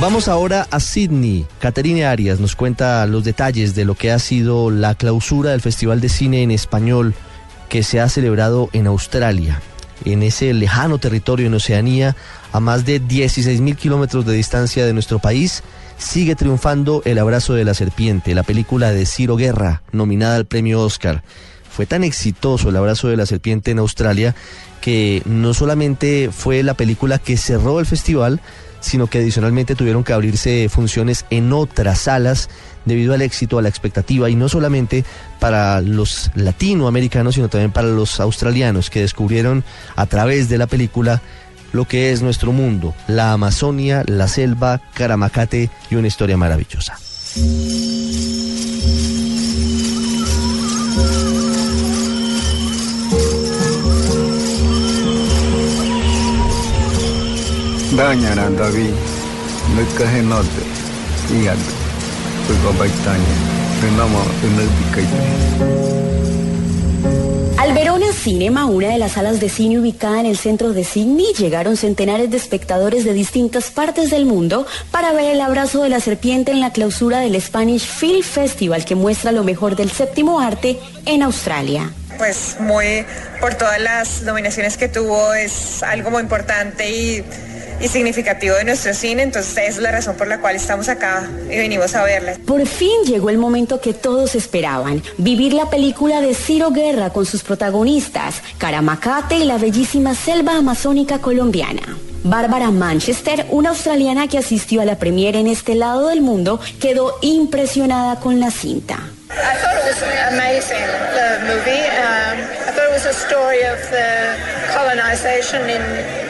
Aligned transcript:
Vamos 0.00 0.28
ahora 0.28 0.66
a 0.70 0.80
Sydney. 0.80 1.44
Caterine 1.58 2.06
Arias 2.06 2.40
nos 2.40 2.56
cuenta 2.56 3.04
los 3.04 3.22
detalles 3.22 3.74
de 3.74 3.84
lo 3.84 3.94
que 3.94 4.10
ha 4.10 4.18
sido 4.18 4.70
la 4.70 4.94
clausura 4.94 5.50
del 5.50 5.60
Festival 5.60 6.00
de 6.00 6.08
Cine 6.08 6.42
en 6.42 6.50
Español 6.50 7.14
que 7.68 7.82
se 7.82 8.00
ha 8.00 8.08
celebrado 8.08 8.70
en 8.72 8.86
Australia, 8.86 9.60
en 10.06 10.22
ese 10.22 10.54
lejano 10.54 10.96
territorio 10.96 11.48
en 11.48 11.52
Oceanía, 11.52 12.16
a 12.50 12.60
más 12.60 12.86
de 12.86 12.98
16 12.98 13.60
mil 13.60 13.76
kilómetros 13.76 14.24
de 14.24 14.32
distancia 14.32 14.86
de 14.86 14.94
nuestro 14.94 15.18
país. 15.18 15.62
Sigue 15.98 16.34
triunfando 16.34 17.02
El 17.04 17.18
abrazo 17.18 17.52
de 17.52 17.66
la 17.66 17.74
serpiente, 17.74 18.34
la 18.34 18.42
película 18.42 18.92
de 18.92 19.04
Ciro 19.04 19.36
Guerra, 19.36 19.82
nominada 19.92 20.36
al 20.36 20.46
premio 20.46 20.80
Oscar. 20.80 21.22
Fue 21.70 21.84
tan 21.84 22.04
exitoso 22.04 22.70
El 22.70 22.76
abrazo 22.76 23.08
de 23.08 23.18
la 23.18 23.26
serpiente 23.26 23.70
en 23.70 23.78
Australia 23.78 24.34
que 24.80 25.20
no 25.26 25.52
solamente 25.52 26.30
fue 26.32 26.62
la 26.62 26.72
película 26.72 27.18
que 27.18 27.36
cerró 27.36 27.80
el 27.80 27.86
festival, 27.86 28.40
sino 28.80 29.06
que 29.06 29.18
adicionalmente 29.18 29.74
tuvieron 29.74 30.04
que 30.04 30.12
abrirse 30.12 30.68
funciones 30.68 31.24
en 31.30 31.52
otras 31.52 32.00
salas 32.00 32.48
debido 32.84 33.14
al 33.14 33.22
éxito, 33.22 33.58
a 33.58 33.62
la 33.62 33.68
expectativa, 33.68 34.30
y 34.30 34.34
no 34.34 34.48
solamente 34.48 35.04
para 35.38 35.80
los 35.80 36.30
latinoamericanos, 36.34 37.34
sino 37.34 37.48
también 37.48 37.72
para 37.72 37.88
los 37.88 38.20
australianos 38.20 38.90
que 38.90 39.00
descubrieron 39.00 39.64
a 39.96 40.06
través 40.06 40.48
de 40.48 40.58
la 40.58 40.66
película 40.66 41.22
lo 41.72 41.86
que 41.86 42.12
es 42.12 42.22
nuestro 42.22 42.52
mundo, 42.52 42.94
la 43.06 43.32
Amazonia, 43.32 44.02
la 44.06 44.28
selva, 44.28 44.80
Caramacate 44.94 45.70
y 45.90 45.94
una 45.94 46.08
historia 46.08 46.36
maravillosa. 46.36 46.98
Dañara 57.96 58.48
David, 58.50 58.94
no 59.74 59.98
caje 59.98 60.22
norte, 60.22 60.62
hígado, 61.28 61.58
fue 62.46 62.78
baitaña, 62.78 63.18
renamo, 63.82 64.22
Al 67.58 67.74
Verona 67.74 68.12
Cinema, 68.12 68.66
una 68.66 68.90
de 68.90 68.98
las 68.98 69.12
salas 69.12 69.40
de 69.40 69.48
cine 69.48 69.80
ubicada 69.80 70.20
en 70.20 70.26
el 70.26 70.36
centro 70.36 70.72
de 70.72 70.84
Sydney, 70.84 71.34
llegaron 71.36 71.76
centenares 71.76 72.30
de 72.30 72.36
espectadores 72.36 73.04
de 73.04 73.12
distintas 73.12 73.72
partes 73.72 74.10
del 74.10 74.24
mundo 74.24 74.68
para 74.92 75.12
ver 75.12 75.34
el 75.34 75.40
abrazo 75.40 75.82
de 75.82 75.88
la 75.88 75.98
serpiente 75.98 76.52
en 76.52 76.60
la 76.60 76.70
clausura 76.70 77.18
del 77.18 77.40
Spanish 77.42 77.88
Film 77.88 78.22
Festival 78.22 78.84
que 78.84 78.94
muestra 78.94 79.32
lo 79.32 79.42
mejor 79.42 79.74
del 79.74 79.90
séptimo 79.90 80.40
arte 80.40 80.78
en 81.06 81.24
Australia. 81.24 81.90
Pues 82.18 82.56
muy 82.60 83.04
por 83.40 83.54
todas 83.54 83.80
las 83.80 84.22
nominaciones 84.22 84.76
que 84.76 84.88
tuvo 84.88 85.34
es 85.34 85.82
algo 85.82 86.10
muy 86.10 86.22
importante 86.22 86.88
y, 86.88 87.24
y, 87.80 87.88
significativo 87.88 88.54
de 88.56 88.64
nuestro 88.64 88.94
cine, 88.94 89.22
entonces 89.22 89.56
es 89.56 89.78
la 89.78 89.90
razón 89.90 90.16
por 90.16 90.28
la 90.28 90.40
cual 90.40 90.56
estamos 90.56 90.88
acá 90.88 91.28
y 91.50 91.56
venimos 91.56 91.94
a 91.94 92.04
verla. 92.04 92.34
Por 92.46 92.66
fin 92.66 93.04
llegó 93.06 93.30
el 93.30 93.38
momento 93.38 93.80
que 93.80 93.94
todos 93.94 94.34
esperaban, 94.34 95.02
vivir 95.18 95.52
la 95.52 95.70
película 95.70 96.20
de 96.20 96.34
Ciro 96.34 96.70
Guerra 96.70 97.10
con 97.10 97.26
sus 97.26 97.42
protagonistas, 97.42 98.42
Caramacate 98.58 99.36
y 99.36 99.44
la 99.44 99.58
bellísima 99.58 100.14
selva 100.14 100.56
amazónica 100.56 101.18
colombiana. 101.18 101.82
Bárbara 102.22 102.70
Manchester, 102.70 103.46
una 103.48 103.70
australiana 103.70 104.28
que 104.28 104.38
asistió 104.38 104.82
a 104.82 104.84
la 104.84 104.98
premiere 104.98 105.40
en 105.40 105.46
este 105.46 105.74
lado 105.74 106.08
del 106.08 106.20
mundo, 106.20 106.60
quedó 106.80 107.16
impresionada 107.22 108.20
con 108.20 108.40
la 108.40 108.50
cinta. 108.50 108.98
I 110.42 112.29
thought 112.90 113.06
it 113.06 113.06
was 113.06 113.06
amazing, 113.06 113.06
the 113.06 113.06
movie. 113.06 113.06
I 113.06 113.06
thought 113.06 113.06
it 113.06 113.06
was 113.06 113.06
a 113.06 113.14
story 113.14 113.62
of 113.62 113.78
the 113.90 114.70
colonization 114.72 115.62
in 115.62 115.82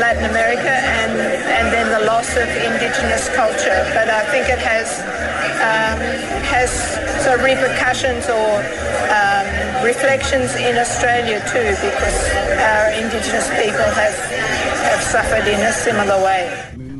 Latin 0.00 0.24
America 0.30 0.70
and, 0.70 1.12
and 1.48 1.72
then 1.72 1.88
the 1.90 2.06
loss 2.06 2.36
of 2.36 2.48
indigenous 2.48 3.28
culture. 3.30 3.84
But 3.94 4.08
I 4.08 4.24
think 4.30 4.48
it 4.48 4.58
has, 4.58 5.00
um, 5.60 5.98
has 6.44 6.70
sort 7.24 7.38
of 7.38 7.44
repercussions 7.44 8.28
or 8.28 8.62
um, 9.10 9.84
reflections 9.84 10.54
in 10.56 10.76
Australia 10.76 11.40
too, 11.48 11.70
because 11.80 12.18
our 12.60 12.92
indigenous 12.92 13.48
people 13.50 13.84
have, 13.84 14.16
have 14.84 15.02
suffered 15.02 15.48
in 15.48 15.60
a 15.60 15.72
similar 15.72 16.22
way. 16.22 16.50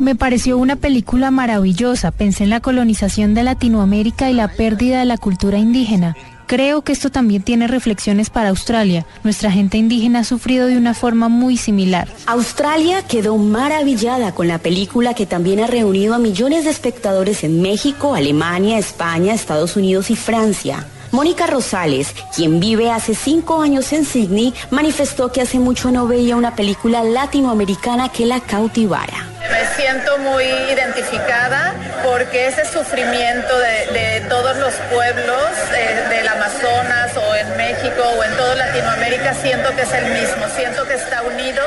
Me 0.00 0.16
pareció 0.16 0.58
una 0.58 0.76
película 0.76 1.30
maravillosa. 1.30 2.10
Pensé 2.10 2.44
en 2.44 2.50
la 2.50 2.60
colonización 2.60 3.34
de 3.34 3.44
Latinoamérica 3.44 4.28
y 4.28 4.34
la 4.34 4.48
pérdida 4.48 4.98
de 4.98 5.04
la 5.04 5.18
cultura 5.18 5.58
indígena. 5.58 6.16
Creo 6.46 6.82
que 6.82 6.92
esto 6.92 7.10
también 7.10 7.42
tiene 7.42 7.66
reflexiones 7.66 8.30
para 8.30 8.50
Australia. 8.50 9.06
Nuestra 9.22 9.50
gente 9.50 9.78
indígena 9.78 10.20
ha 10.20 10.24
sufrido 10.24 10.66
de 10.66 10.76
una 10.76 10.94
forma 10.94 11.28
muy 11.28 11.56
similar. 11.56 12.08
Australia 12.26 13.02
quedó 13.02 13.36
maravillada 13.36 14.34
con 14.34 14.48
la 14.48 14.58
película 14.58 15.14
que 15.14 15.26
también 15.26 15.60
ha 15.60 15.66
reunido 15.66 16.14
a 16.14 16.18
millones 16.18 16.64
de 16.64 16.70
espectadores 16.70 17.44
en 17.44 17.62
México, 17.62 18.14
Alemania, 18.14 18.78
España, 18.78 19.34
Estados 19.34 19.76
Unidos 19.76 20.10
y 20.10 20.16
Francia. 20.16 20.86
Mónica 21.12 21.46
Rosales, 21.46 22.12
quien 22.34 22.58
vive 22.58 22.90
hace 22.90 23.14
cinco 23.14 23.62
años 23.62 23.92
en 23.92 24.04
Sydney, 24.04 24.52
manifestó 24.70 25.30
que 25.30 25.40
hace 25.40 25.60
mucho 25.60 25.92
no 25.92 26.08
veía 26.08 26.34
una 26.34 26.56
película 26.56 27.04
latinoamericana 27.04 28.08
que 28.08 28.26
la 28.26 28.40
cautivara. 28.40 29.33
Me 29.50 29.66
siento 29.76 30.18
muy 30.18 30.44
identificada 30.44 31.74
porque 32.02 32.46
ese 32.46 32.64
sufrimiento 32.64 33.58
de, 33.58 34.22
todos 34.28 34.56
los 34.56 34.74
pueblos 34.92 35.48
eh, 35.76 36.02
del 36.08 36.26
Amazonas 36.28 37.16
o 37.16 37.34
en 37.34 37.56
México 37.56 38.02
o 38.18 38.24
en 38.24 38.34
toda 38.36 38.54
Latinoamérica 38.54 39.34
siento 39.34 39.74
que 39.76 39.82
es 39.82 39.92
el 39.92 40.06
mismo, 40.12 40.48
siento 40.56 40.86
que 40.86 40.94
está 40.94 41.22
unido 41.22 41.62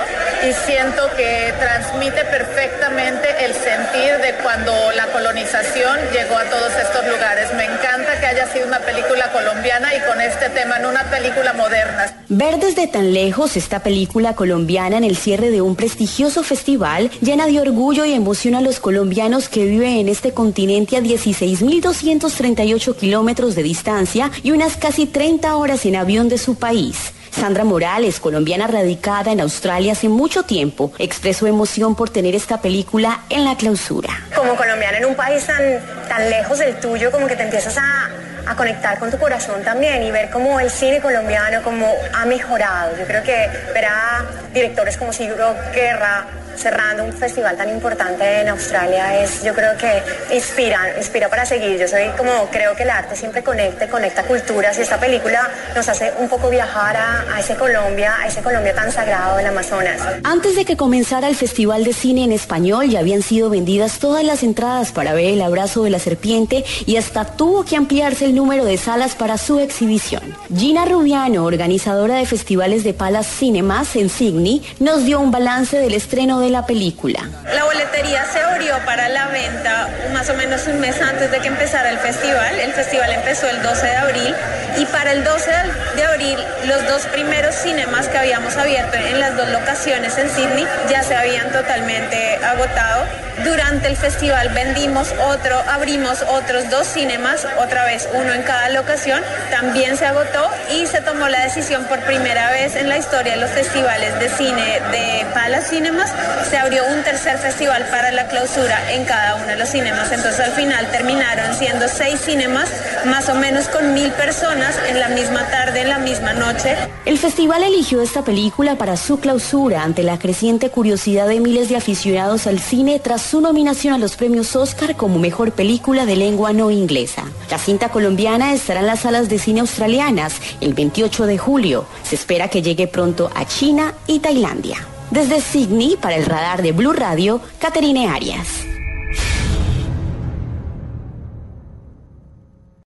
y 0.47 0.53
siento 0.53 1.03
que 1.15 1.53
transmite 1.59 2.23
perfectamente 2.25 3.45
el 3.45 3.53
sentir 3.53 4.17
de 4.21 4.33
cuando 4.41 4.73
la 4.95 5.05
colonización 5.07 5.99
llegó 6.11 6.38
a 6.38 6.45
todos 6.45 6.71
estos 6.75 7.05
lugares. 7.07 7.53
Me 7.53 7.65
encanta 7.65 8.19
que 8.19 8.25
haya 8.25 8.47
sido 8.51 8.67
una 8.67 8.79
película 8.79 9.31
colombiana 9.31 9.94
y 9.95 9.99
con 10.01 10.19
este 10.19 10.49
tema, 10.49 10.79
no 10.79 10.89
una 10.89 11.03
película 11.03 11.53
moderna. 11.53 12.11
Ver 12.29 12.57
desde 12.57 12.88
tan 12.88 13.13
lejos 13.13 13.55
esta 13.55 13.79
película 13.79 14.33
colombiana 14.33 14.97
en 14.97 15.03
el 15.03 15.15
cierre 15.15 15.49
de 15.49 15.61
un 15.61 15.75
prestigioso 15.75 16.44
festival 16.44 17.11
llena 17.21 17.45
de 17.45 17.59
orgullo 17.67 18.05
y 18.05 18.13
emoción 18.13 18.55
a 18.55 18.61
los 18.61 18.79
colombianos 18.79 19.50
que 19.50 19.66
viven 19.66 19.97
en 19.97 20.07
este 20.07 20.31
continente 20.31 20.95
a 20.95 21.01
16.238 21.01 22.95
kilómetros 22.95 23.55
de 23.55 23.63
distancia 23.63 24.31
y 24.41 24.51
unas 24.51 24.78
casi 24.78 25.05
30 25.05 25.53
horas 25.55 25.85
en 25.85 25.97
avión 25.97 26.29
de 26.29 26.38
su 26.38 26.56
país. 26.56 27.11
Sandra 27.29 27.66
Morales, 27.66 28.22
colombiana 28.22 28.67
radicada 28.67 29.33
en 29.33 29.41
Australia 29.41 29.91
hace 29.91 30.07
mucho 30.07 30.44
tiempo, 30.44 30.94
expresó 30.97 31.45
emoción 31.45 31.94
por 31.95 32.09
tener 32.09 32.35
esta 32.35 32.61
película 32.61 33.25
en 33.29 33.44
la 33.44 33.57
clausura. 33.57 34.09
Como 34.33 34.56
colombiana 34.56 35.00
en 35.00 35.06
un 35.06 35.16
país 35.16 35.45
tan, 35.45 35.61
tan 36.07 36.29
lejos 36.29 36.59
del 36.59 36.79
tuyo, 36.79 37.11
como 37.11 37.27
que 37.27 37.35
te 37.35 37.44
empiezas 37.44 37.77
a, 37.77 38.09
a 38.47 38.56
conectar 38.56 38.97
con 38.97 39.11
tu 39.11 39.17
corazón 39.17 39.61
también 39.61 40.03
y 40.03 40.11
ver 40.11 40.29
cómo 40.29 40.57
el 40.61 40.72
cine 40.72 41.01
colombiano 41.01 41.61
como 41.63 41.85
ha 42.13 42.25
mejorado. 42.25 42.97
Yo 42.97 43.06
creo 43.06 43.22
que 43.23 43.50
ver 43.73 43.85
a 43.85 44.25
directores 44.53 44.95
como 44.95 45.11
Sigurdo 45.11 45.53
Guerra 45.75 46.25
cerrando 46.57 47.03
un 47.03 47.13
festival 47.13 47.56
tan 47.56 47.69
importante 47.69 48.41
en 48.41 48.50
Australia 48.50 49.22
es, 49.22 49.44
yo 49.44 49.53
creo 49.53 49.78
que 49.78 50.03
inspira, 50.36 50.98
inspira 50.98 51.30
para 51.30 51.45
seguir. 51.45 51.80
Yo 51.80 51.88
soy 51.88 52.09
como, 52.18 52.48
creo 52.51 52.75
que 52.75 52.83
el 52.83 52.89
arte 52.89 53.15
siempre 53.15 53.44
conecta, 53.44 53.88
conecta 53.88 54.24
culturas 54.24 54.77
y 54.77 54.81
esta 54.81 55.00
película 55.00 55.50
nos 55.75 55.88
hace 55.88 56.13
un 56.19 56.27
poco 56.30 56.50
viajar 56.50 56.98
a, 56.98 57.36
a 57.36 57.39
ese 57.39 57.56
Colombia, 57.56 58.15
a 58.19 58.27
ese 58.27 58.42
Colombia 58.42 58.74
tan 58.74 58.92
sagrado 58.92 59.38
del 59.38 59.48
Amazonas. 59.48 60.01
Antes 60.24 60.56
de 60.56 60.65
que 60.65 60.77
comenzara 60.77 61.27
el 61.27 61.36
Festival 61.36 61.83
de 61.83 61.94
Cine 61.94 62.24
en 62.24 62.31
Español 62.31 62.89
ya 62.89 63.00
habían 63.00 63.21
sido 63.21 63.50
vendidas 63.50 64.00
todas 64.00 64.24
las 64.24 64.44
entradas 64.44 64.92
para 64.92 65.13
ver 65.13 65.33
el 65.33 65.42
abrazo 65.42 65.83
de 65.83 65.89
la 65.89 66.00
serpiente 66.00 66.65
y 66.86 66.98
hasta 66.98 67.25
tuvo 67.25 67.63
que 67.63 67.75
ampliarse 67.75 68.25
el 68.25 68.36
número 68.36 68.65
de 68.65 68.77
salas 68.77 69.15
para 69.15 69.38
su 69.38 69.59
exhibición. 69.59 70.21
Gina 70.56 70.86
Rubiano, 70.86 71.45
organizadora 71.45 72.15
de 72.15 72.25
festivales 72.25 72.83
de 72.83 72.94
Palas 72.94 73.27
Cinemas 73.27 73.95
en 73.95 74.09
Sydney, 74.09 74.63
nos 74.80 75.06
dio 75.06 75.19
un 75.19 75.31
balance 75.31 75.77
del 75.77 75.94
estreno 75.94 76.39
de 76.39 76.46
la 76.49 76.65
película. 76.65 77.19
La 77.53 77.63
boletería 77.63 78.25
se 78.25 78.39
abrió 78.41 78.73
para 78.85 79.09
la 79.09 79.27
venta 79.27 79.89
más 80.13 80.29
o 80.29 80.33
menos 80.33 80.67
un 80.67 80.79
mes 80.79 81.01
antes 81.01 81.31
de 81.31 81.39
que 81.39 81.47
empezara 81.47 81.89
el 81.89 81.97
festival. 81.99 82.59
El 82.59 82.73
festival 82.73 83.11
empezó 83.11 83.47
el 83.47 83.61
12 83.61 83.85
de 83.85 83.95
abril 83.95 84.35
y 84.77 84.85
para 84.85 85.11
el 85.11 85.23
12 85.23 85.51
de 85.95 86.03
abril 86.03 86.38
los 86.65 86.88
dos 86.88 87.05
primeros 87.07 87.55
cinemas 87.55 88.07
que 88.07 88.17
habíamos 88.17 88.55
abierto 88.57 88.97
en 88.97 89.19
las 89.19 89.35
dos 89.35 89.49
locaciones 89.49 90.17
en 90.17 90.29
Sydney 90.29 90.67
ya 90.89 91.03
se 91.03 91.15
habían 91.15 91.51
totalmente 91.51 92.38
agotado. 92.44 93.05
Durante 93.44 93.88
el 93.88 93.95
festival 93.95 94.49
vendimos 94.49 95.13
otro, 95.29 95.61
abrimos 95.69 96.23
otros 96.23 96.69
dos 96.71 96.88
cinemas, 96.88 97.47
otra 97.59 97.85
vez 97.85 98.09
uno 98.13 98.33
en 98.33 98.41
cada 98.41 98.69
locación, 98.69 99.21
también 99.51 99.95
se 99.95 100.07
agotó 100.07 100.49
y 100.71 100.88
se 100.88 101.01
tomó 101.01 101.27
la 101.27 101.44
decisión 101.44 101.85
por 101.85 101.99
primera 101.99 102.49
vez 102.51 102.75
en 102.75 102.89
la 102.89 102.97
historia 102.97 103.33
de 103.33 103.41
los 103.41 103.51
festivales 103.51 104.19
de 104.19 104.29
cine 104.29 104.81
de 104.91 105.25
Palace 105.33 105.69
Cinemas, 105.69 106.11
se 106.50 106.57
abrió 106.57 106.84
un 106.88 107.04
tercer 107.04 107.38
festival 107.38 107.88
para 107.89 108.12
la 108.12 108.28
clausura 108.28 108.94
en 108.94 109.06
cada 109.06 109.36
uno 109.36 109.48
de 109.48 109.56
los 109.57 109.69
cinemas, 109.69 110.12
entonces 110.12 110.39
al 110.39 110.51
final 110.51 110.89
terminaron 110.92 111.56
siendo 111.56 111.88
seis 111.88 112.19
cinemas, 112.22 112.69
más 113.06 113.30
o 113.30 113.36
menos 113.36 113.68
con 113.68 113.94
mil 113.94 114.12
personas 114.12 114.75
en 114.89 115.00
la 115.00 115.10
misma 115.10 115.48
tarde, 115.48 115.81
en 115.81 115.89
la 115.89 116.00
misma 116.00 116.34
noche. 116.34 116.75
El 117.06 117.18
festival 117.18 117.63
eligió 117.63 118.01
esta 118.01 118.24
película 118.24 118.75
para 118.75 118.98
su 118.98 119.19
clausura 119.19 119.84
ante 119.84 120.04
la 120.04 120.19
creciente 120.19 120.69
curiosidad 120.69 121.28
de 121.28 121.39
miles 121.39 121.69
de 121.69 121.78
aficionados 121.78 122.48
al 122.48 122.60
cine 122.60 123.00
tras 123.00 123.22
su 123.22 123.42
nominación 123.42 123.94
a 123.94 123.98
los 123.98 124.16
premios 124.16 124.56
Oscar 124.56 124.95
como 124.95 125.19
mejor 125.19 125.51
película 125.51 126.06
de 126.06 126.16
lengua 126.16 126.54
no 126.54 126.72
inglesa. 126.72 127.24
La 127.50 127.57
cinta 127.57 127.90
colombiana 127.90 128.54
estará 128.54 128.81
en 128.81 128.88
las 128.88 129.01
salas 129.01 129.30
de 129.30 129.40
cine 129.40 129.62
australianas 129.62 130.36
el 130.62 130.74
28 130.74 131.25
de 131.25 131.38
julio. 131.38 131.86
Se 132.04 132.16
espera 132.16 132.50
que 132.50 132.62
llegue 132.62 132.88
pronto 132.88 133.31
a 133.36 133.45
China 133.45 133.94
y 134.07 134.19
Tailandia. 134.19 134.78
Desde 135.12 135.42
Sydney, 135.42 135.98
para 136.01 136.15
el 136.15 136.25
radar 136.25 136.62
de 136.62 136.71
Blue 136.71 136.94
Radio, 136.94 137.42
Caterine 137.59 138.07
Arias. 138.09 138.76